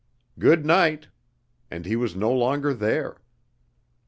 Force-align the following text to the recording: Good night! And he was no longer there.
Good 0.39 0.65
night! 0.65 1.09
And 1.69 1.85
he 1.85 1.95
was 1.95 2.15
no 2.15 2.33
longer 2.33 2.73
there. 2.73 3.21